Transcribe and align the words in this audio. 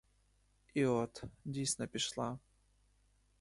І 0.73 0.85
от, 0.85 1.23
дійсно 1.45 1.87
пішла. 1.87 2.39